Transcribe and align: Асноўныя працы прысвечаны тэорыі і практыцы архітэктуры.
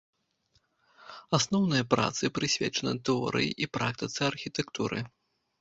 Асноўныя 1.39 1.83
працы 1.93 2.23
прысвечаны 2.37 2.93
тэорыі 3.11 3.55
і 3.67 3.71
практыцы 3.79 4.19
архітэктуры. 4.33 4.99